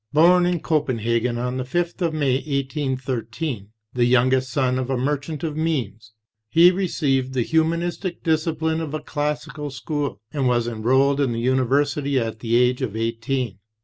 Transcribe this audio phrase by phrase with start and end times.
[0.13, 5.43] Born in Copenhagen on the 5th of May, 1813, the youngest son of a merchant
[5.43, 6.13] of means,
[6.49, 12.19] he received the humanistic discipline of a classical school, and was enrolled in the University
[12.19, 13.59] at the age of eighteen.